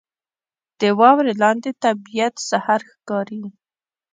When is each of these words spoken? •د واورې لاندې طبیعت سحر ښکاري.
•د 0.81 0.83
واورې 0.99 1.33
لاندې 1.41 1.69
طبیعت 1.83 2.35
سحر 2.49 2.79
ښکاري. 2.91 3.43